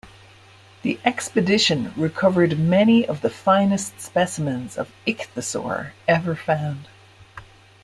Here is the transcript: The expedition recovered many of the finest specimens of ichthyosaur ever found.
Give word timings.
The 0.81 0.99
expedition 1.05 1.93
recovered 1.95 2.57
many 2.57 3.07
of 3.07 3.21
the 3.21 3.29
finest 3.29 4.01
specimens 4.01 4.75
of 4.75 4.91
ichthyosaur 5.05 5.91
ever 6.07 6.33
found. 6.33 6.87